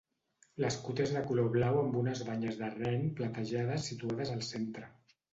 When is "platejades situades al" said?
3.19-4.41